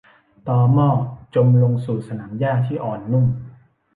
[0.47, 0.89] ตอม่อ
[1.35, 3.25] จมลงสู่สนามหญ้าที่อ่อนนุ่ม